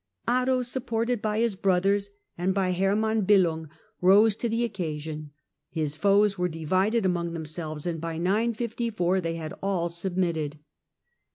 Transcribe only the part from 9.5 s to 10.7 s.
all submitted.